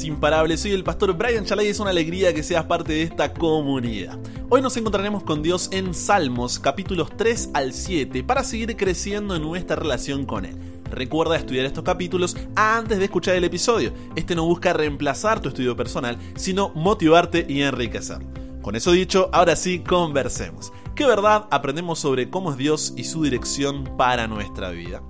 [0.00, 4.18] Soy el pastor Brian Chalay y es una alegría que seas parte de esta comunidad.
[4.48, 9.42] Hoy nos encontraremos con Dios en Salmos, capítulos 3 al 7, para seguir creciendo en
[9.42, 10.56] nuestra relación con Él.
[10.84, 13.92] Recuerda estudiar estos capítulos antes de escuchar el episodio.
[14.16, 18.26] Este no busca reemplazar tu estudio personal, sino motivarte y enriquecerlo.
[18.62, 20.72] Con eso dicho, ahora sí, conversemos.
[20.94, 25.02] ¿Qué verdad aprendemos sobre cómo es Dios y su dirección para nuestra vida?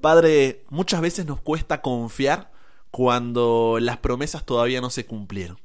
[0.00, 2.51] Padre, muchas veces nos cuesta confiar
[2.92, 5.58] cuando las promesas todavía no se cumplieron.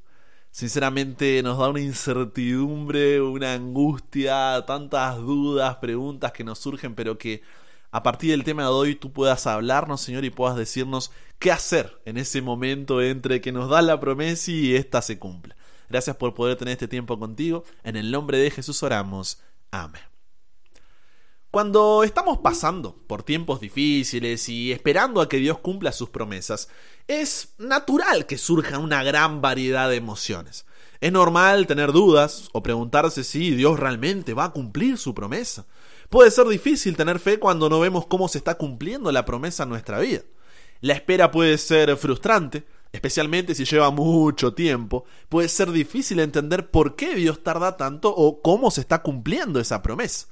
[0.50, 7.42] Sinceramente nos da una incertidumbre, una angustia, tantas dudas, preguntas que nos surgen, pero que
[7.90, 12.00] a partir del tema de hoy tú puedas hablarnos, Señor, y puedas decirnos qué hacer
[12.06, 15.54] en ese momento entre que nos da la promesa y ésta se cumpla.
[15.90, 17.64] Gracias por poder tener este tiempo contigo.
[17.84, 19.42] En el nombre de Jesús oramos.
[19.70, 20.17] Amén.
[21.50, 26.68] Cuando estamos pasando por tiempos difíciles y esperando a que Dios cumpla sus promesas,
[27.06, 30.66] es natural que surja una gran variedad de emociones.
[31.00, 35.64] Es normal tener dudas o preguntarse si Dios realmente va a cumplir su promesa.
[36.10, 39.70] Puede ser difícil tener fe cuando no vemos cómo se está cumpliendo la promesa en
[39.70, 40.24] nuestra vida.
[40.82, 45.06] La espera puede ser frustrante, especialmente si lleva mucho tiempo.
[45.30, 49.80] Puede ser difícil entender por qué Dios tarda tanto o cómo se está cumpliendo esa
[49.80, 50.28] promesa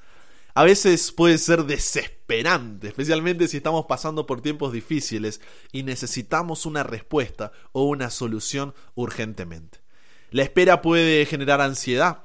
[0.56, 6.82] a veces puede ser desesperante, especialmente si estamos pasando por tiempos difíciles y necesitamos una
[6.82, 9.80] respuesta o una solución urgentemente.
[10.30, 12.24] La espera puede generar ansiedad,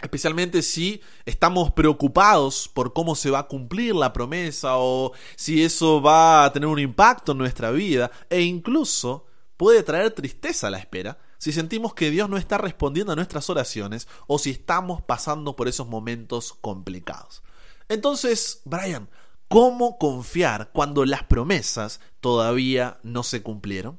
[0.00, 6.00] especialmente si estamos preocupados por cómo se va a cumplir la promesa o si eso
[6.00, 9.26] va a tener un impacto en nuestra vida e incluso
[9.58, 13.50] puede traer tristeza a la espera si sentimos que Dios no está respondiendo a nuestras
[13.50, 17.42] oraciones o si estamos pasando por esos momentos complicados.
[17.88, 19.08] Entonces, Brian,
[19.48, 23.98] ¿cómo confiar cuando las promesas todavía no se cumplieron?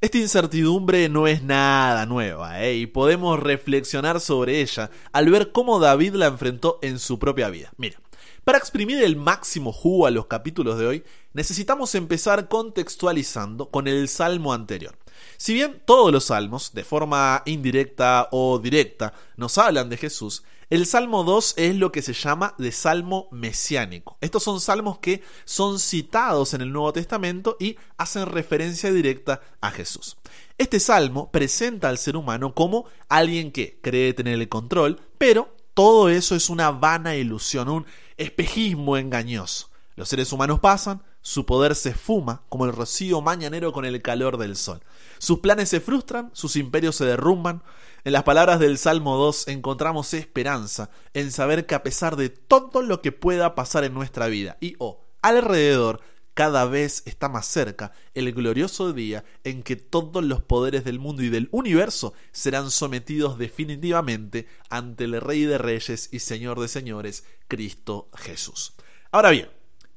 [0.00, 2.76] Esta incertidumbre no es nada nueva, ¿eh?
[2.76, 7.72] y podemos reflexionar sobre ella al ver cómo David la enfrentó en su propia vida.
[7.78, 7.98] Mira,
[8.44, 14.08] para exprimir el máximo jugo a los capítulos de hoy, necesitamos empezar contextualizando con el
[14.08, 14.96] salmo anterior.
[15.36, 20.84] Si bien todos los salmos, de forma indirecta o directa, nos hablan de Jesús, el
[20.84, 24.18] Salmo 2 es lo que se llama de Salmo mesiánico.
[24.20, 29.70] Estos son salmos que son citados en el Nuevo Testamento y hacen referencia directa a
[29.70, 30.18] Jesús.
[30.58, 36.08] Este salmo presenta al ser humano como alguien que cree tener el control, pero todo
[36.10, 37.86] eso es una vana ilusión, un
[38.16, 39.70] espejismo engañoso.
[39.96, 44.36] Los seres humanos pasan, su poder se esfuma como el rocío mañanero con el calor
[44.36, 44.82] del sol.
[45.18, 47.62] Sus planes se frustran, sus imperios se derrumban.
[48.04, 52.82] En las palabras del Salmo 2 encontramos esperanza en saber que a pesar de todo
[52.82, 56.00] lo que pueda pasar en nuestra vida y o oh, alrededor,
[56.38, 61.24] cada vez está más cerca el glorioso día en que todos los poderes del mundo
[61.24, 67.24] y del universo serán sometidos definitivamente ante el Rey de Reyes y Señor de Señores,
[67.48, 68.74] Cristo Jesús.
[69.10, 69.48] Ahora bien,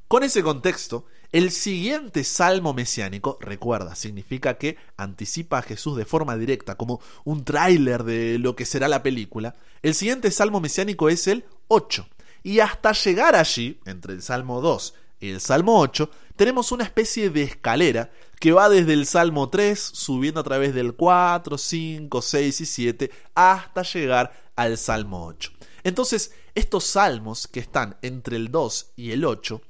[0.08, 6.36] con ese contexto, el siguiente salmo mesiánico, recuerda, significa que anticipa a Jesús de forma
[6.36, 9.56] directa, como un tráiler de lo que será la película.
[9.82, 12.06] El siguiente salmo mesiánico es el 8.
[12.44, 17.30] Y hasta llegar allí, entre el salmo 2 y el salmo 8, tenemos una especie
[17.30, 22.62] de escalera que va desde el salmo 3, subiendo a través del 4, 5, 6
[22.62, 25.52] y 7, hasta llegar al salmo 8.
[25.84, 29.62] Entonces, estos salmos que están entre el 2 y el 8,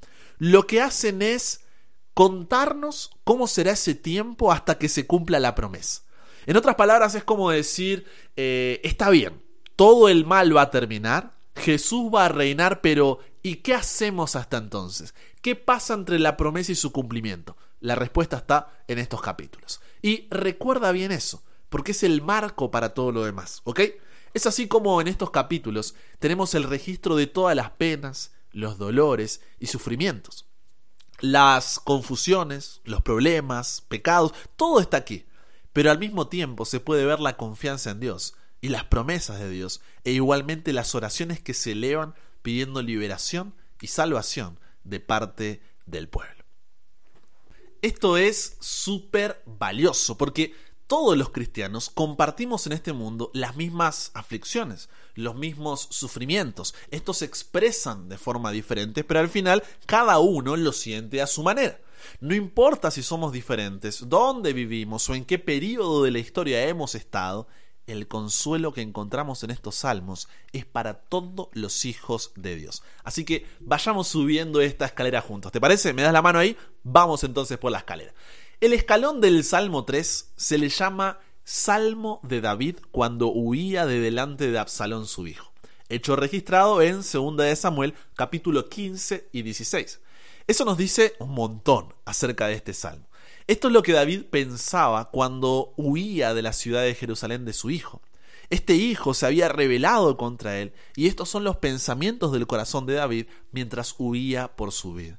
[0.42, 1.60] lo que hacen es
[2.14, 6.02] contarnos cómo será ese tiempo hasta que se cumpla la promesa.
[6.46, 9.40] En otras palabras, es como decir, eh, está bien,
[9.76, 14.56] todo el mal va a terminar, Jesús va a reinar, pero ¿y qué hacemos hasta
[14.56, 15.14] entonces?
[15.42, 17.56] ¿Qué pasa entre la promesa y su cumplimiento?
[17.78, 19.80] La respuesta está en estos capítulos.
[20.02, 23.80] Y recuerda bien eso, porque es el marco para todo lo demás, ¿ok?
[24.34, 29.40] Es así como en estos capítulos tenemos el registro de todas las penas, los dolores
[29.58, 30.46] y sufrimientos.
[31.20, 35.26] Las confusiones, los problemas, pecados, todo está aquí.
[35.72, 39.50] Pero al mismo tiempo se puede ver la confianza en Dios y las promesas de
[39.50, 46.08] Dios, e igualmente las oraciones que se elevan pidiendo liberación y salvación de parte del
[46.08, 46.44] pueblo.
[47.82, 50.54] Esto es súper valioso porque
[50.92, 56.74] todos los cristianos compartimos en este mundo las mismas aflicciones, los mismos sufrimientos.
[56.90, 61.42] Estos se expresan de forma diferente, pero al final cada uno lo siente a su
[61.42, 61.80] manera.
[62.20, 66.94] No importa si somos diferentes, dónde vivimos o en qué periodo de la historia hemos
[66.94, 67.48] estado,
[67.86, 72.82] el consuelo que encontramos en estos salmos es para todos los hijos de Dios.
[73.02, 75.52] Así que vayamos subiendo esta escalera juntos.
[75.52, 75.94] ¿Te parece?
[75.94, 76.54] ¿Me das la mano ahí?
[76.82, 78.12] Vamos entonces por la escalera.
[78.62, 84.52] El escalón del Salmo 3 se le llama Salmo de David cuando huía de delante
[84.52, 85.52] de Absalón su hijo.
[85.88, 90.00] Hecho registrado en 2 de Samuel capítulo 15 y 16.
[90.46, 93.08] Eso nos dice un montón acerca de este salmo.
[93.48, 97.68] Esto es lo que David pensaba cuando huía de la ciudad de Jerusalén de su
[97.68, 98.00] hijo.
[98.48, 102.94] Este hijo se había rebelado contra él, y estos son los pensamientos del corazón de
[102.94, 105.18] David mientras huía por su vida.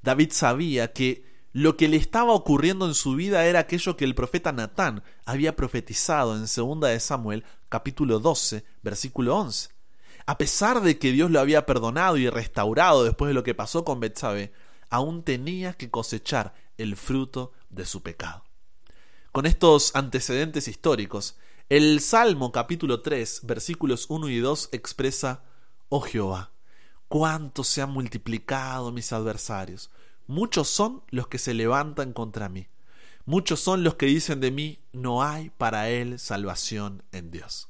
[0.00, 4.14] David sabía que lo que le estaba ocurriendo en su vida era aquello que el
[4.14, 9.70] profeta Natán había profetizado en 2 de Samuel capítulo 12, versículo 11.
[10.26, 13.84] A pesar de que Dios lo había perdonado y restaurado después de lo que pasó
[13.84, 14.52] con Betsabé,
[14.90, 18.44] aún tenía que cosechar el fruto de su pecado.
[19.32, 21.38] Con estos antecedentes históricos,
[21.70, 25.44] el Salmo capítulo 3, versículos 1 y 2 expresa,
[25.88, 26.52] Oh Jehová,
[27.08, 29.90] cuánto se han multiplicado mis adversarios,
[30.28, 32.68] muchos son los que se levantan contra mí,
[33.24, 37.68] muchos son los que dicen de mí, no hay para él salvación en Dios.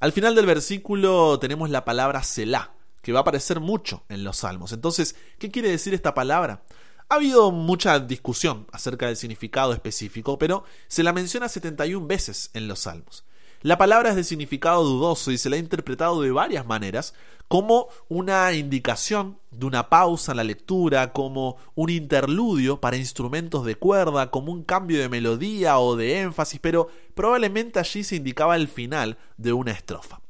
[0.00, 4.38] Al final del versículo tenemos la palabra Selah, que va a aparecer mucho en los
[4.38, 4.72] salmos.
[4.72, 6.64] Entonces, ¿qué quiere decir esta palabra?
[7.08, 12.66] Ha habido mucha discusión acerca del significado específico, pero se la menciona 71 veces en
[12.66, 13.24] los Salmos.
[13.62, 17.14] La palabra es de significado dudoso y se la ha interpretado de varias maneras,
[17.48, 23.76] como una indicación de una pausa en la lectura, como un interludio para instrumentos de
[23.76, 28.68] cuerda, como un cambio de melodía o de énfasis, pero probablemente allí se indicaba el
[28.68, 30.20] final de una estrofa.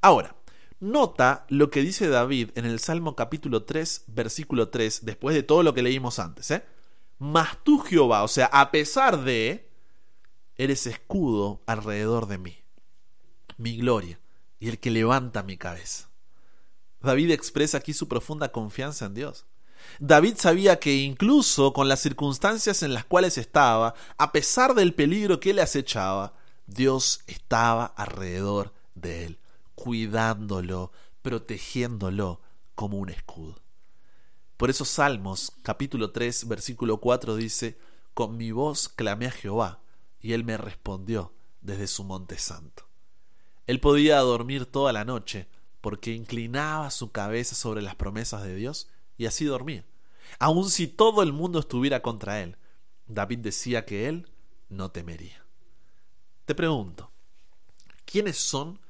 [0.00, 0.36] Ahora,
[0.78, 5.62] Nota lo que dice David en el Salmo capítulo 3, versículo 3, después de todo
[5.62, 6.50] lo que leímos antes.
[6.50, 6.64] ¿eh?
[7.18, 9.70] Mas tú, Jehová, o sea, a pesar de,
[10.56, 12.58] eres escudo alrededor de mí,
[13.56, 14.20] mi gloria
[14.58, 16.10] y el que levanta mi cabeza.
[17.00, 19.46] David expresa aquí su profunda confianza en Dios.
[20.00, 25.38] David sabía que incluso con las circunstancias en las cuales estaba, a pesar del peligro
[25.38, 26.34] que le acechaba,
[26.66, 29.38] Dios estaba alrededor de él
[29.76, 30.90] cuidándolo,
[31.22, 32.40] protegiéndolo
[32.74, 33.62] como un escudo.
[34.56, 37.78] Por eso Salmos capítulo 3 versículo 4 dice,
[38.14, 39.82] Con mi voz clamé a Jehová,
[40.20, 42.85] y él me respondió desde su monte santo.
[43.66, 45.48] Él podía dormir toda la noche
[45.80, 49.84] porque inclinaba su cabeza sobre las promesas de Dios y así dormía.
[50.38, 52.56] Aun si todo el mundo estuviera contra él,
[53.06, 54.30] David decía que él
[54.68, 55.44] no temería.
[56.44, 57.10] Te pregunto,
[58.04, 58.80] ¿quiénes son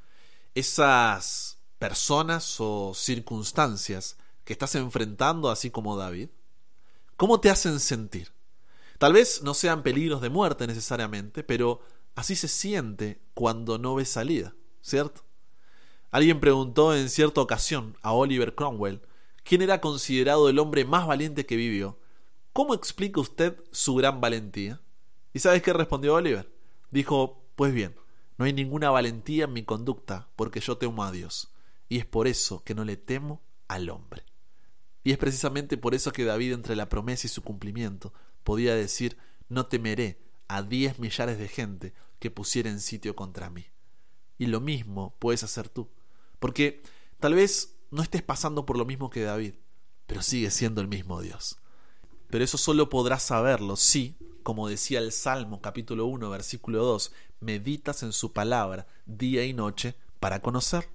[0.54, 6.30] esas personas o circunstancias que estás enfrentando así como David?
[7.16, 8.32] ¿Cómo te hacen sentir?
[8.98, 11.80] Tal vez no sean peligros de muerte necesariamente, pero
[12.14, 14.54] así se siente cuando no ves salida,
[14.86, 15.22] ¿cierto?
[16.12, 19.02] Alguien preguntó en cierta ocasión a Oliver Cromwell
[19.42, 21.98] quién era considerado el hombre más valiente que vivió.
[22.52, 24.80] ¿Cómo explica usted su gran valentía?
[25.32, 26.52] ¿Y sabes qué respondió Oliver?
[26.92, 27.96] Dijo, pues bien,
[28.38, 31.52] no hay ninguna valentía en mi conducta porque yo temo a Dios.
[31.88, 34.22] Y es por eso que no le temo al hombre.
[35.02, 38.12] Y es precisamente por eso que David entre la promesa y su cumplimiento
[38.44, 39.18] podía decir,
[39.48, 43.66] no temeré a diez millares de gente que pusieren sitio contra mí.
[44.38, 45.88] Y lo mismo puedes hacer tú.
[46.38, 46.82] Porque
[47.20, 49.54] tal vez no estés pasando por lo mismo que David,
[50.06, 51.58] pero sigue siendo el mismo Dios.
[52.28, 58.02] Pero eso solo podrás saberlo si, como decía el Salmo capítulo 1 versículo 2, meditas
[58.02, 60.88] en su palabra día y noche para conocer.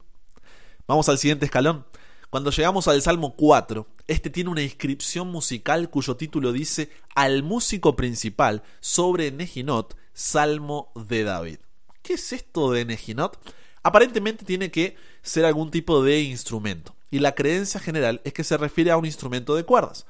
[0.88, 1.86] Vamos al siguiente escalón.
[2.30, 7.96] Cuando llegamos al Salmo 4, este tiene una inscripción musical cuyo título dice Al músico
[7.96, 11.58] principal sobre Nejinot, Salmo de David.
[12.02, 13.40] ¿Qué es esto de Nejinot?
[13.84, 18.58] Aparentemente tiene que ser algún tipo de instrumento, y la creencia general es que se
[18.58, 20.06] refiere a un instrumento de cuerdas.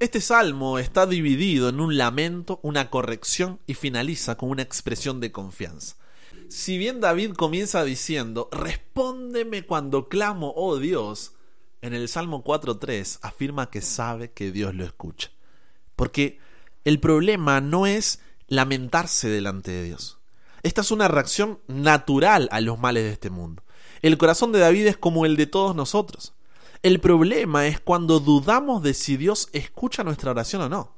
[0.00, 5.30] Este salmo está dividido en un lamento, una corrección y finaliza con una expresión de
[5.30, 5.96] confianza.
[6.48, 11.32] Si bien David comienza diciendo, respóndeme cuando clamo, oh Dios,
[11.82, 15.30] en el Salmo 4.3 afirma que sabe que Dios lo escucha.
[15.96, 16.38] Porque
[16.84, 20.18] el problema no es lamentarse delante de Dios.
[20.62, 23.64] Esta es una reacción natural a los males de este mundo.
[24.00, 26.34] El corazón de David es como el de todos nosotros.
[26.82, 30.94] El problema es cuando dudamos de si Dios escucha nuestra oración o no.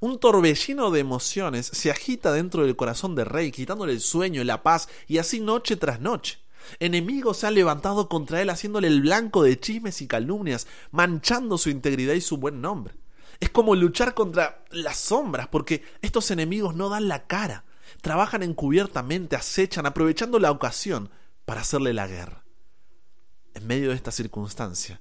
[0.00, 4.62] Un torbellino de emociones se agita dentro del corazón del rey, quitándole el sueño la
[4.62, 6.40] paz, y así noche tras noche.
[6.80, 11.70] Enemigos se han levantado contra él, haciéndole el blanco de chismes y calumnias, manchando su
[11.70, 12.94] integridad y su buen nombre.
[13.38, 17.64] Es como luchar contra las sombras, porque estos enemigos no dan la cara,
[18.00, 21.10] trabajan encubiertamente, acechan, aprovechando la ocasión
[21.44, 22.44] para hacerle la guerra.
[23.54, 25.00] En medio de esta circunstancia,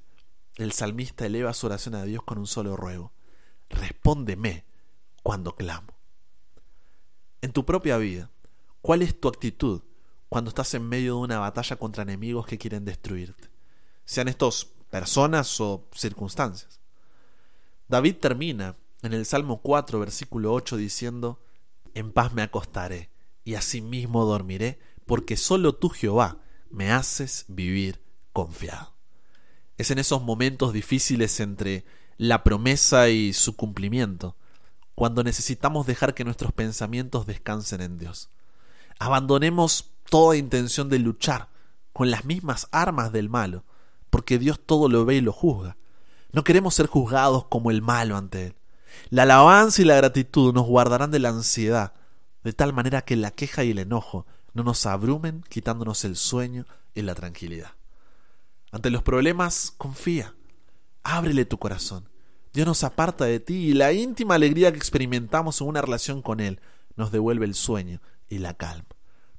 [0.55, 3.11] el salmista eleva su oración a Dios con un solo ruego.
[3.69, 4.63] Respóndeme
[5.23, 5.93] cuando clamo.
[7.41, 8.31] En tu propia vida,
[8.81, 9.81] ¿cuál es tu actitud
[10.29, 13.49] cuando estás en medio de una batalla contra enemigos que quieren destruirte?
[14.05, 16.79] Sean estos personas o circunstancias.
[17.87, 21.39] David termina en el Salmo 4, versículo 8, diciendo,
[21.95, 23.09] En paz me acostaré
[23.43, 28.01] y asimismo dormiré, porque solo tú, Jehová, me haces vivir
[28.33, 28.93] confiado.
[29.77, 31.85] Es en esos momentos difíciles entre
[32.17, 34.35] la promesa y su cumplimiento,
[34.93, 38.29] cuando necesitamos dejar que nuestros pensamientos descansen en Dios.
[38.99, 41.49] Abandonemos toda intención de luchar
[41.93, 43.63] con las mismas armas del malo,
[44.09, 45.77] porque Dios todo lo ve y lo juzga.
[46.31, 48.55] No queremos ser juzgados como el malo ante Él.
[49.09, 51.93] La alabanza y la gratitud nos guardarán de la ansiedad,
[52.43, 56.65] de tal manera que la queja y el enojo no nos abrumen, quitándonos el sueño
[56.93, 57.71] y la tranquilidad.
[58.71, 60.35] Ante los problemas, confía,
[61.03, 62.09] ábrele tu corazón.
[62.53, 66.39] Dios nos aparta de ti y la íntima alegría que experimentamos en una relación con
[66.39, 66.61] Él
[66.95, 68.87] nos devuelve el sueño y la calma.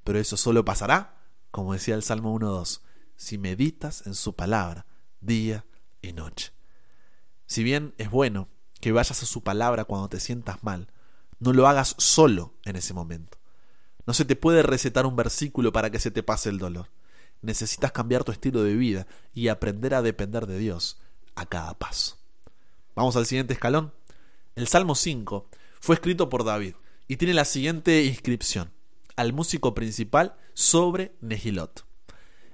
[0.04, 1.16] Pero eso solo pasará,
[1.50, 2.82] como decía el Salmo 1.2,
[3.16, 4.86] si meditas en su palabra
[5.20, 5.64] día
[6.02, 6.52] y noche.
[7.46, 8.48] Si bien es bueno
[8.86, 10.86] que vayas a su palabra cuando te sientas mal,
[11.40, 13.36] no lo hagas solo en ese momento.
[14.06, 16.86] No se te puede recetar un versículo para que se te pase el dolor.
[17.42, 21.00] Necesitas cambiar tu estilo de vida y aprender a depender de Dios
[21.34, 22.16] a cada paso.
[22.94, 23.92] Vamos al siguiente escalón.
[24.54, 25.48] El Salmo 5
[25.80, 26.76] fue escrito por David
[27.08, 28.70] y tiene la siguiente inscripción
[29.16, 31.84] al músico principal sobre Nehilot.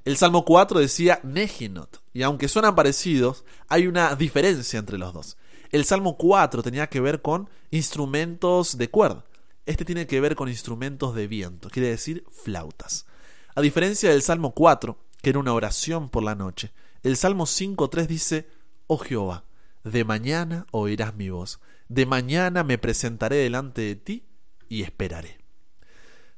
[0.07, 5.37] El Salmo 4 decía Nehinot, y aunque suenan parecidos, hay una diferencia entre los dos.
[5.73, 9.25] El Salmo 4 tenía que ver con instrumentos de cuerda.
[9.65, 13.07] Este tiene que ver con instrumentos de viento, quiere decir flautas.
[13.55, 18.07] A diferencia del Salmo 4, que era una oración por la noche, el Salmo 5.3
[18.07, 18.51] dice,
[18.87, 19.45] Oh Jehová,
[19.83, 24.27] de mañana oirás mi voz, de mañana me presentaré delante de ti
[24.69, 25.39] y esperaré.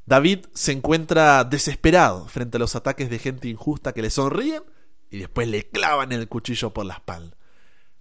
[0.06, 4.62] David se encuentra desesperado frente a los ataques de gente injusta que le sonríen
[5.10, 7.36] y después le clavan el cuchillo por la espalda.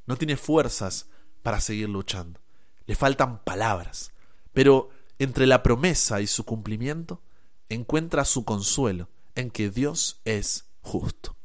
[0.05, 1.07] No tiene fuerzas
[1.43, 2.39] para seguir luchando.
[2.87, 4.11] Le faltan palabras.
[4.53, 7.21] Pero entre la promesa y su cumplimiento,
[7.69, 11.35] encuentra su consuelo en que Dios es justo.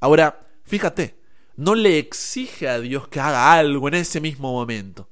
[0.00, 1.20] Ahora, fíjate,
[1.56, 5.08] no le exige a Dios que haga algo en ese mismo momento.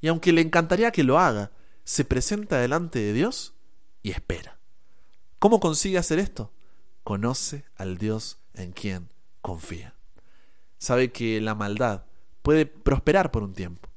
[0.00, 1.52] Y aunque le encantaría que lo haga,
[1.84, 3.54] se presenta delante de Dios
[4.02, 4.58] y espera.
[5.38, 6.52] ¿Cómo consigue hacer esto?
[7.04, 9.08] Conoce al Dios en quien
[9.40, 9.94] confía.
[10.78, 12.04] Sabe que la maldad
[12.42, 13.88] puede prosperar por un tiempo,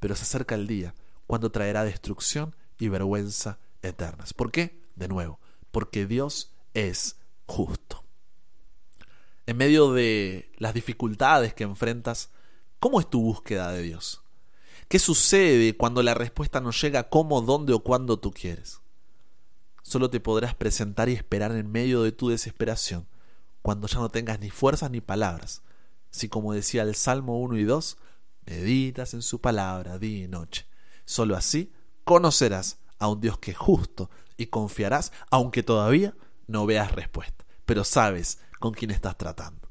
[0.00, 0.94] pero se acerca el día
[1.26, 4.32] cuando traerá destrucción y vergüenza eternas.
[4.32, 4.80] ¿Por qué?
[4.96, 5.40] De nuevo,
[5.70, 7.16] porque Dios es
[7.46, 8.04] justo.
[9.46, 12.30] En medio de las dificultades que enfrentas,
[12.78, 14.22] ¿cómo es tu búsqueda de Dios?
[14.88, 18.80] ¿Qué sucede cuando la respuesta no llega como, dónde o cuándo tú quieres?
[19.82, 23.06] Solo te podrás presentar y esperar en medio de tu desesperación,
[23.62, 25.62] cuando ya no tengas ni fuerzas ni palabras.
[26.10, 27.98] Si como decía el Salmo 1 y 2,
[28.46, 30.66] meditas en su palabra día y noche.
[31.04, 31.72] Solo así
[32.04, 36.14] conocerás a un Dios que es justo y confiarás aunque todavía
[36.46, 39.68] no veas respuesta, pero sabes con quién estás tratando.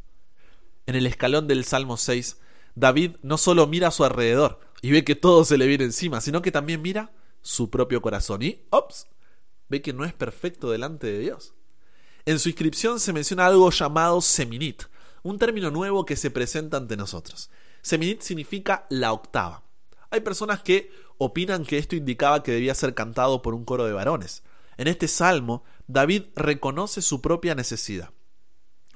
[0.85, 2.37] En el escalón del Salmo 6,
[2.75, 6.21] David no solo mira a su alrededor y ve que todo se le viene encima,
[6.21, 9.07] sino que también mira su propio corazón y, ops,
[9.69, 11.53] ve que no es perfecto delante de Dios.
[12.25, 14.83] En su inscripción se menciona algo llamado seminit,
[15.23, 17.49] un término nuevo que se presenta ante nosotros.
[17.81, 19.63] Seminit significa la octava.
[20.09, 23.93] Hay personas que opinan que esto indicaba que debía ser cantado por un coro de
[23.93, 24.43] varones.
[24.77, 28.11] En este salmo, David reconoce su propia necesidad.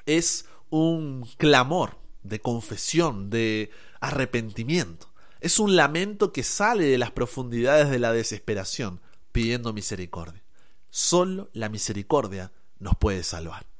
[0.05, 5.11] Es un clamor de confesión, de arrepentimiento.
[5.39, 9.01] Es un lamento que sale de las profundidades de la desesperación,
[9.31, 10.43] pidiendo misericordia.
[10.89, 13.70] Solo la misericordia nos puede salvar.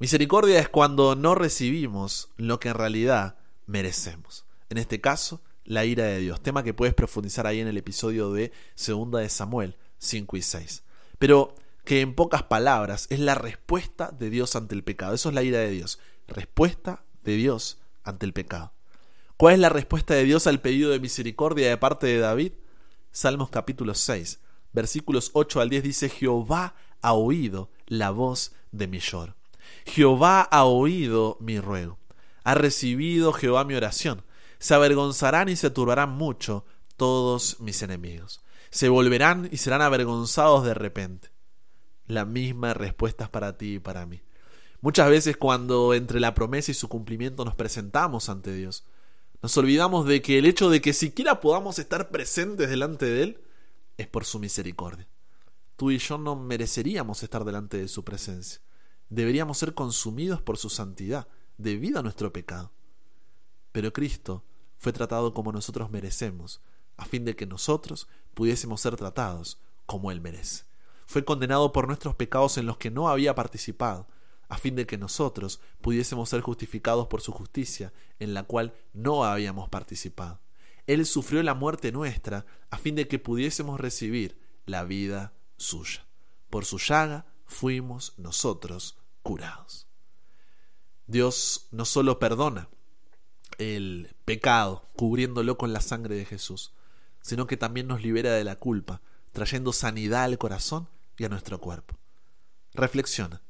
[0.00, 3.36] Misericordia es cuando no recibimos lo que en realidad
[3.66, 4.44] merecemos.
[4.68, 8.32] En este caso, la ira de Dios, tema que puedes profundizar ahí en el episodio
[8.32, 10.82] de Segunda de Samuel 5 y 6.
[11.20, 15.14] Pero que en pocas palabras es la respuesta de Dios ante el pecado.
[15.14, 16.00] Eso es la ira de Dios.
[16.26, 18.72] Respuesta de Dios ante el pecado.
[19.36, 22.52] ¿Cuál es la respuesta de Dios al pedido de misericordia de parte de David?
[23.12, 24.40] Salmos capítulo 6,
[24.72, 29.36] versículos 8 al 10 dice, Jehová ha oído la voz de mi lloro.
[29.86, 31.98] Jehová ha oído mi ruego.
[32.42, 34.22] Ha recibido Jehová mi oración.
[34.58, 36.64] Se avergonzarán y se turbarán mucho
[36.96, 38.42] todos mis enemigos.
[38.70, 41.30] Se volverán y serán avergonzados de repente.
[42.06, 44.22] La misma respuesta es para ti y para mí.
[44.80, 48.84] Muchas veces cuando entre la promesa y su cumplimiento nos presentamos ante Dios,
[49.40, 53.40] nos olvidamos de que el hecho de que siquiera podamos estar presentes delante de Él
[53.96, 55.06] es por su misericordia.
[55.76, 58.60] tú y yo no mereceríamos estar delante de su presencia.
[59.08, 62.72] Deberíamos ser consumidos por su santidad, debido a nuestro pecado.
[63.72, 64.44] Pero Cristo
[64.78, 66.60] fue tratado como nosotros merecemos,
[66.96, 70.64] a fin de que nosotros pudiésemos ser tratados como Él merece.
[71.06, 74.06] Fue condenado por nuestros pecados en los que no había participado,
[74.48, 79.24] a fin de que nosotros pudiésemos ser justificados por su justicia, en la cual no
[79.24, 80.40] habíamos participado.
[80.86, 86.06] Él sufrió la muerte nuestra, a fin de que pudiésemos recibir la vida suya.
[86.50, 89.86] Por su llaga fuimos nosotros curados.
[91.06, 92.68] Dios no solo perdona
[93.58, 96.72] el pecado, cubriéndolo con la sangre de Jesús,
[97.22, 99.00] sino que también nos libera de la culpa,
[99.32, 101.96] trayendo sanidad al corazón y a nuestro cuerpo.
[102.72, 103.40] Reflexiona.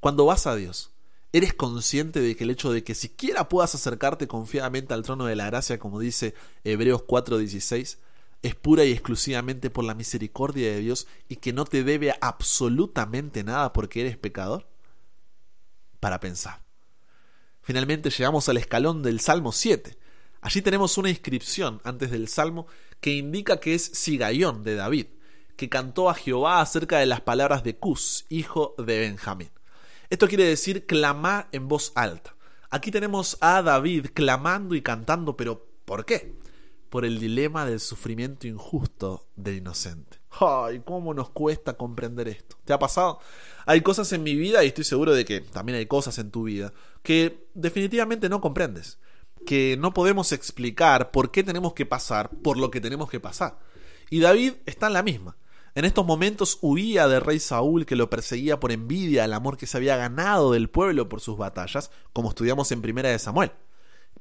[0.00, 0.90] Cuando vas a Dios,
[1.32, 5.36] ¿eres consciente de que el hecho de que siquiera puedas acercarte confiadamente al trono de
[5.36, 7.98] la gracia, como dice Hebreos 4:16,
[8.44, 13.42] es pura y exclusivamente por la misericordia de Dios y que no te debe absolutamente
[13.42, 14.68] nada porque eres pecador?
[15.98, 16.62] Para pensar.
[17.62, 19.96] Finalmente llegamos al escalón del Salmo 7.
[20.42, 22.66] Allí tenemos una inscripción antes del Salmo
[23.00, 25.06] que indica que es Sigayón de David,
[25.56, 29.50] que cantó a Jehová acerca de las palabras de Cus, hijo de Benjamín.
[30.10, 32.36] Esto quiere decir clamar en voz alta.
[32.68, 36.43] Aquí tenemos a David clamando y cantando, pero ¿por qué?
[36.94, 40.18] Por el dilema del sufrimiento injusto del inocente.
[40.30, 42.56] Ay, cómo nos cuesta comprender esto.
[42.64, 43.18] ¿Te ha pasado?
[43.66, 46.44] Hay cosas en mi vida, y estoy seguro de que también hay cosas en tu
[46.44, 46.72] vida,
[47.02, 49.00] que definitivamente no comprendes.
[49.44, 53.58] Que no podemos explicar por qué tenemos que pasar por lo que tenemos que pasar.
[54.08, 55.36] Y David está en la misma.
[55.74, 59.66] En estos momentos huía del rey Saúl que lo perseguía por envidia al amor que
[59.66, 63.50] se había ganado del pueblo por sus batallas, como estudiamos en Primera de Samuel.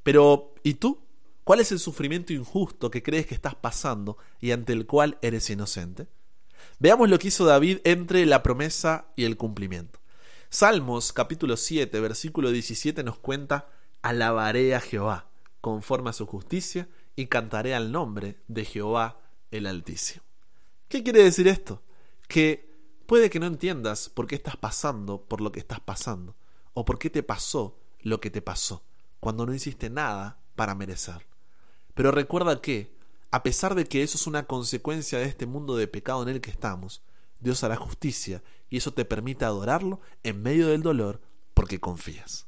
[0.01, 1.03] Pero, ¿y tú?
[1.43, 5.49] ¿Cuál es el sufrimiento injusto que crees que estás pasando y ante el cual eres
[5.49, 6.07] inocente?
[6.79, 9.99] Veamos lo que hizo David entre la promesa y el cumplimiento.
[10.49, 13.67] Salmos capítulo 7, versículo 17 nos cuenta,
[14.01, 15.27] Alabaré a Jehová,
[15.59, 19.19] conforme a su justicia, y cantaré al nombre de Jehová
[19.51, 20.23] el Altísimo.
[20.87, 21.81] ¿Qué quiere decir esto?
[22.29, 22.71] Que
[23.05, 26.37] puede que no entiendas por qué estás pasando por lo que estás pasando,
[26.73, 28.85] o por qué te pasó lo que te pasó,
[29.19, 31.32] cuando no hiciste nada para merecer.
[31.93, 32.93] Pero recuerda que,
[33.31, 36.41] a pesar de que eso es una consecuencia de este mundo de pecado en el
[36.41, 37.01] que estamos,
[37.39, 41.21] Dios hará justicia y eso te permite adorarlo en medio del dolor
[41.53, 42.47] porque confías.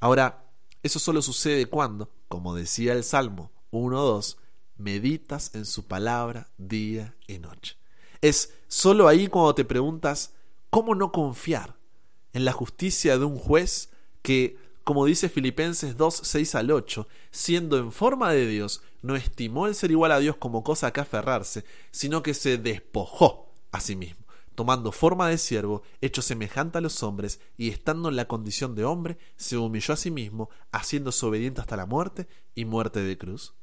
[0.00, 0.44] Ahora,
[0.82, 4.36] eso solo sucede cuando, como decía el Salmo 1.2,
[4.76, 7.76] meditas en su palabra día y noche.
[8.20, 10.32] Es solo ahí cuando te preguntas,
[10.70, 11.76] ¿cómo no confiar
[12.32, 13.90] en la justicia de un juez
[14.22, 19.66] que, como dice Filipenses 2, 6 al 8, siendo en forma de Dios, no estimó
[19.66, 23.96] el ser igual a Dios como cosa que aferrarse, sino que se despojó a sí
[23.96, 28.74] mismo, tomando forma de siervo, hecho semejante a los hombres, y estando en la condición
[28.74, 33.18] de hombre, se humilló a sí mismo, haciéndose obediente hasta la muerte y muerte de
[33.18, 33.54] cruz?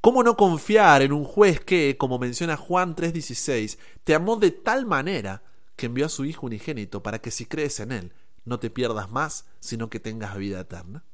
[0.00, 4.84] ¿Cómo no confiar en un juez que, como menciona Juan 3:16, te amó de tal
[4.84, 5.42] manera
[5.76, 8.12] que envió a su Hijo unigénito para que si crees en Él,
[8.44, 11.04] no te pierdas más, sino que tengas vida eterna?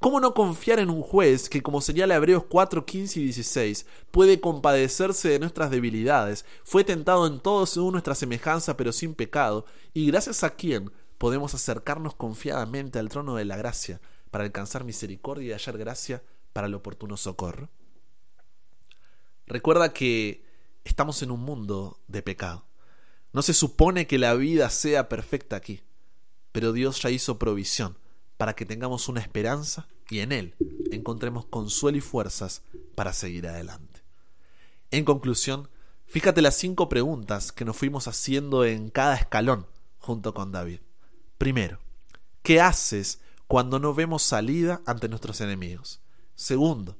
[0.00, 4.40] ¿Cómo no confiar en un juez que, como señala Hebreos 4, 15 y 16, puede
[4.40, 10.06] compadecerse de nuestras debilidades, fue tentado en todo según nuestra semejanza, pero sin pecado, y
[10.06, 15.52] gracias a quien podemos acercarnos confiadamente al trono de la gracia para alcanzar misericordia y
[15.52, 17.70] hallar gracia para el oportuno socorro?
[19.46, 20.44] Recuerda que
[20.84, 22.66] estamos en un mundo de pecado.
[23.32, 25.82] No se supone que la vida sea perfecta aquí,
[26.54, 27.98] pero Dios ya hizo provisión
[28.36, 30.54] para que tengamos una esperanza y en Él
[30.92, 32.62] encontremos consuelo y fuerzas
[32.94, 34.04] para seguir adelante.
[34.92, 35.68] En conclusión,
[36.06, 39.66] fíjate las cinco preguntas que nos fuimos haciendo en cada escalón
[39.98, 40.78] junto con David.
[41.38, 41.80] Primero,
[42.44, 46.02] ¿qué haces cuando no vemos salida ante nuestros enemigos?
[46.36, 46.96] Segundo,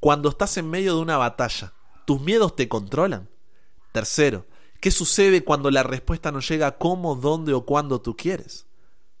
[0.00, 1.74] cuando estás en medio de una batalla,
[2.06, 3.30] ¿tus miedos te controlan?
[3.92, 4.46] Tercero,
[4.80, 8.66] ¿qué sucede cuando la respuesta no llega cómo, dónde o cuándo tú quieres?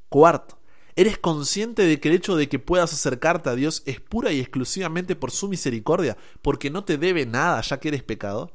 [0.08, 0.58] Cuarto,
[0.94, 4.40] ¿eres consciente de que el hecho de que puedas acercarte a Dios es pura y
[4.40, 8.54] exclusivamente por su misericordia, porque no te debe nada ya que eres pecador?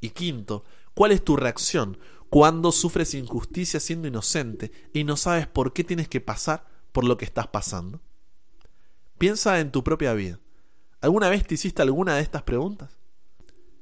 [0.00, 1.98] Y quinto, ¿cuál es tu reacción
[2.28, 7.16] cuando sufres injusticia siendo inocente y no sabes por qué tienes que pasar por lo
[7.16, 8.00] que estás pasando?
[9.18, 10.40] Piensa en tu propia vida.
[11.02, 12.96] ¿Alguna vez te hiciste alguna de estas preguntas?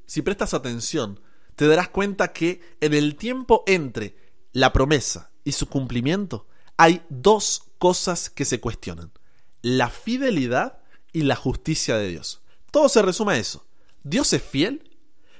[0.06, 1.20] Si prestas atención,
[1.54, 4.16] te darás cuenta que en el tiempo entre
[4.52, 6.47] la promesa y su cumplimiento
[6.78, 9.12] hay dos cosas que se cuestionan.
[9.60, 10.78] La fidelidad
[11.12, 12.40] y la justicia de Dios.
[12.70, 13.66] Todo se resume a eso.
[14.04, 14.96] ¿Dios es fiel?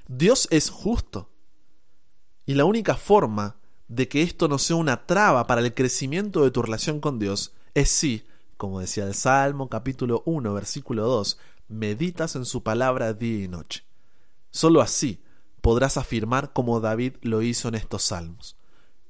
[0.08, 1.30] ¿Dios es justo?
[2.44, 6.50] Y la única forma de que esto no sea una traba para el crecimiento de
[6.50, 12.34] tu relación con Dios es si, como decía el Salmo capítulo 1 versículo 2, meditas
[12.34, 13.84] en su palabra día y noche.
[14.50, 15.22] Solo así
[15.60, 18.56] podrás afirmar como David lo hizo en estos salmos.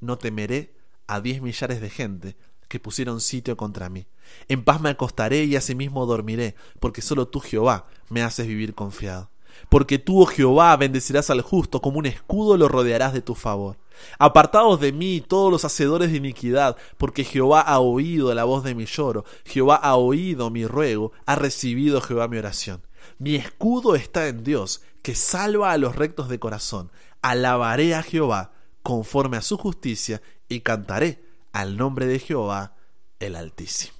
[0.00, 0.77] No temeré
[1.08, 2.36] a diez millares de gente
[2.68, 4.06] que pusieron sitio contra mí.
[4.46, 9.30] En paz me acostaré y asimismo dormiré, porque solo tú, Jehová, me haces vivir confiado.
[9.68, 13.78] Porque tú, oh Jehová, bendecirás al justo, como un escudo lo rodearás de tu favor.
[14.18, 18.74] Apartados de mí todos los hacedores de iniquidad, porque Jehová ha oído la voz de
[18.74, 22.82] mi lloro, Jehová ha oído mi ruego, ha recibido Jehová mi oración.
[23.18, 26.92] Mi escudo está en Dios, que salva a los rectos de corazón.
[27.22, 32.76] Alabaré a Jehová conforme a su justicia y cantaré al nombre de Jehová
[33.20, 33.98] el Altísimo.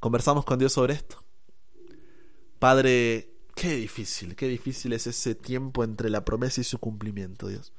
[0.00, 1.22] Conversamos con Dios sobre esto.
[2.58, 7.72] Padre, qué difícil, qué difícil es ese tiempo entre la promesa y su cumplimiento, Dios.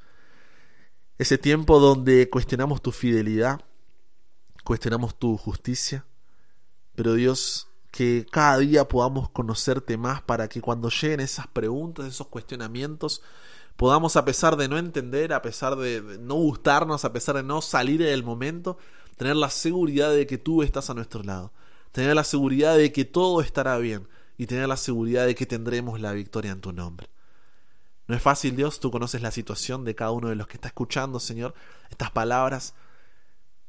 [1.17, 3.61] Ese tiempo donde cuestionamos tu fidelidad,
[4.63, 6.05] cuestionamos tu justicia,
[6.95, 12.27] pero Dios, que cada día podamos conocerte más para que cuando lleguen esas preguntas, esos
[12.27, 13.21] cuestionamientos,
[13.75, 17.61] podamos, a pesar de no entender, a pesar de no gustarnos, a pesar de no
[17.61, 18.77] salir del momento,
[19.17, 21.51] tener la seguridad de que tú estás a nuestro lado,
[21.91, 24.07] tener la seguridad de que todo estará bien
[24.37, 27.09] y tener la seguridad de que tendremos la victoria en tu nombre.
[28.07, 30.67] No es fácil, Dios, tú conoces la situación de cada uno de los que está
[30.67, 31.55] escuchando, Señor,
[31.89, 32.75] estas palabras.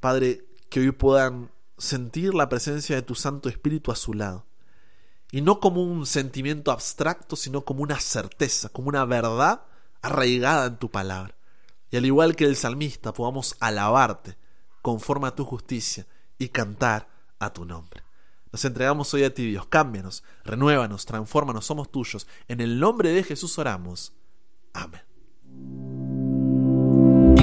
[0.00, 4.44] Padre, que hoy puedan sentir la presencia de tu Santo Espíritu a su lado.
[5.32, 9.62] Y no como un sentimiento abstracto, sino como una certeza, como una verdad
[10.02, 11.34] arraigada en tu palabra.
[11.90, 14.36] Y al igual que el salmista, podamos alabarte
[14.82, 16.06] conforme a tu justicia
[16.38, 18.02] y cantar a tu nombre.
[18.52, 19.66] Nos entregamos hoy a ti, Dios.
[19.66, 22.26] Cámbianos, renuévanos, transfórmanos, somos tuyos.
[22.48, 24.12] En el nombre de Jesús oramos.
[24.72, 25.05] Amén.